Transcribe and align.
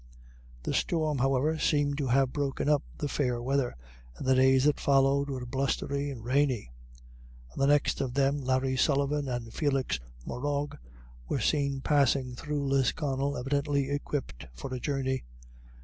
The 0.63 0.73
storm, 0.73 1.19
however, 1.19 1.59
seemed 1.59 1.99
to 1.99 2.07
have 2.07 2.33
broken 2.33 2.67
up 2.67 2.81
the 2.97 3.07
fair 3.07 3.39
weather, 3.39 3.75
and 4.17 4.25
the 4.25 4.33
days 4.33 4.63
that 4.63 4.79
followed 4.79 5.29
it 5.29 5.31
were 5.31 5.45
blustery 5.45 6.09
and 6.09 6.25
rainy. 6.25 6.71
On 7.51 7.59
the 7.59 7.67
next 7.67 8.01
of 8.01 8.15
them 8.15 8.41
Larry 8.41 8.75
Sullivan 8.75 9.27
and 9.27 9.53
Felix 9.53 9.99
Morrough 10.25 10.69
were 11.27 11.39
seen 11.39 11.81
passing 11.81 12.33
through 12.33 12.65
Lisconnel, 12.67 13.37
evidently 13.37 13.91
equipped 13.91 14.47
for 14.55 14.73
a 14.73 14.79
journey. 14.79 15.23